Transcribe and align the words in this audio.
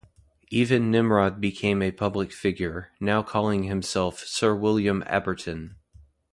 Even 0.49 0.89
Nimrod 0.89 1.39
became 1.39 1.83
a 1.83 1.91
public 1.91 2.31
figure, 2.33 2.89
now 2.99 3.21
calling 3.21 3.65
himself 3.65 4.21
Sir 4.21 4.55
William 4.55 5.03
Abberton. 5.05 5.75